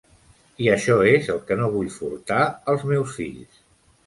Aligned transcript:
I 0.63 0.69
això 0.75 0.95
és 1.09 1.29
el 1.33 1.41
que 1.51 1.57
no 1.59 1.67
vull 1.75 1.93
furtar 1.99 2.41
als 2.75 2.89
meus 2.95 3.15
fills. 3.21 3.63